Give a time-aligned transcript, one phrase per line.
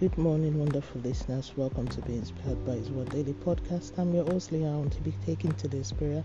[0.00, 1.52] Good morning, wonderful listeners.
[1.56, 3.98] Welcome to Be Inspired by His Word Daily Podcast.
[3.98, 6.22] I'm your host, Leon, to be taken today's prayer.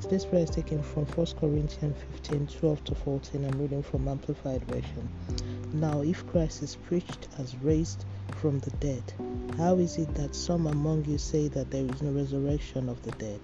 [0.00, 3.44] Today's prayer is taken from 1 Corinthians 15 12 to 14.
[3.44, 5.06] I'm reading from Amplified Version.
[5.74, 8.06] Now, if Christ is preached as raised
[8.36, 9.02] from the dead,
[9.58, 13.12] how is it that some among you say that there is no resurrection of the
[13.12, 13.40] dead?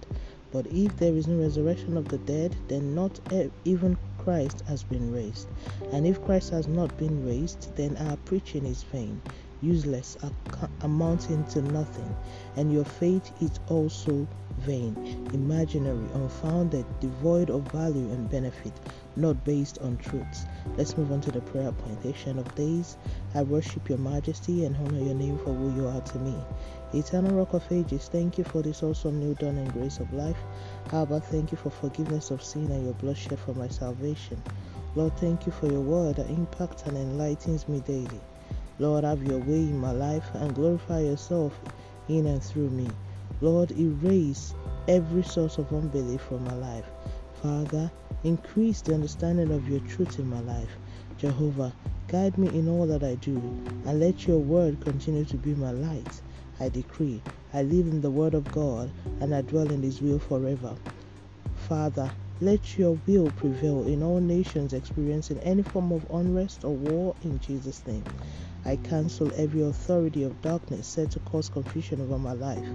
[0.51, 3.19] But if there is no resurrection of the dead, then not
[3.63, 5.47] even Christ has been raised.
[5.91, 9.21] And if Christ has not been raised, then our preaching is vain
[9.61, 10.17] useless,
[10.81, 12.15] amounting to nothing,
[12.55, 14.27] and your faith is also
[14.59, 14.95] vain,
[15.33, 18.73] imaginary, unfounded, devoid of value and benefit,
[19.15, 20.45] not based on truths.
[20.77, 22.37] Let's move on to the prayer point.
[22.39, 22.97] of days,
[23.35, 26.35] I worship your majesty and honor your name for who you are to me.
[26.93, 30.37] Eternal Rock of Ages, thank you for this awesome new dawn and grace of life.
[30.91, 34.41] About thank you for forgiveness of sin and your blood shed for my salvation.
[34.95, 38.21] Lord, thank you for your word that impacts and enlightens me daily.
[38.79, 41.59] Lord, have your way in my life and glorify yourself
[42.07, 42.87] in and through me.
[43.41, 44.53] Lord, erase
[44.87, 46.85] every source of unbelief from my life.
[47.41, 47.91] Father,
[48.23, 50.69] increase the understanding of your truth in my life.
[51.17, 51.73] Jehovah,
[52.07, 53.37] guide me in all that I do,
[53.85, 56.21] and let your word continue to be my light.
[56.59, 57.21] I decree,
[57.53, 60.75] I live in the word of God, and I dwell in his will forever.
[61.67, 67.15] Father, let your will prevail in all nations experiencing any form of unrest or war
[67.23, 68.03] in Jesus' name.
[68.67, 72.67] I cancel every authority of darkness set to cause confusion over my life.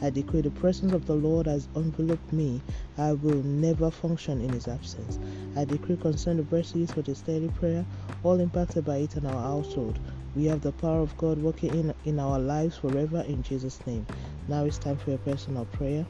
[0.00, 2.62] I decree the presence of the Lord has enveloped me.
[2.96, 5.18] I will never function in his absence.
[5.56, 7.84] I decree concerning the verse used for this daily prayer,
[8.22, 9.98] all impacted by it in our household.
[10.36, 14.06] We have the power of God working in, in our lives forever in Jesus' name.
[14.46, 16.06] Now it's time for a personal prayer.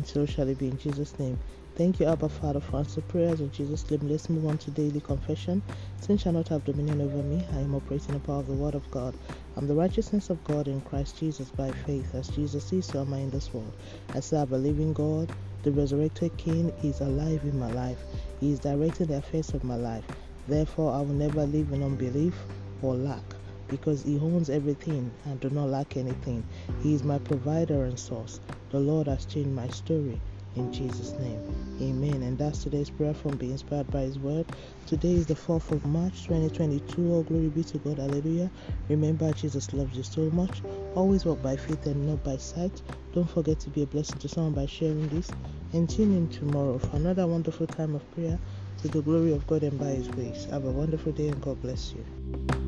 [0.00, 1.38] And so shall it be in Jesus' name.
[1.76, 4.00] Thank you, Abba Father, for answering prayers in Jesus' name.
[4.08, 5.62] Let's move on to daily confession.
[6.00, 7.46] Sin shall not have dominion over me.
[7.52, 9.14] I am operating the power of the Word of God.
[9.56, 12.14] I'm the righteousness of God in Christ Jesus by faith.
[12.14, 13.76] As Jesus is, so am I in this world.
[14.14, 15.34] I I believe in God.
[15.64, 18.02] The resurrected King is alive in my life.
[18.40, 20.06] He is directing the affairs of my life.
[20.48, 22.34] Therefore, I will never live in unbelief
[22.80, 23.34] or lack
[23.70, 26.44] because He owns everything and do not lack anything.
[26.82, 28.40] He is my provider and source.
[28.70, 30.20] The Lord has changed my story.
[30.56, 31.40] In Jesus' name,
[31.80, 32.22] Amen.
[32.22, 34.44] And that's today's prayer from Be Inspired by His Word.
[34.86, 37.12] Today is the 4th of March 2022.
[37.12, 37.98] All glory be to God.
[37.98, 38.50] Hallelujah.
[38.88, 40.60] Remember, Jesus loves you so much.
[40.94, 42.82] Always walk by faith and not by sight.
[43.14, 45.30] Don't forget to be a blessing to someone by sharing this.
[45.72, 48.38] And tune in tomorrow for another wonderful time of prayer
[48.82, 50.46] to the glory of God and by His grace.
[50.50, 52.59] Have a wonderful day and God bless you.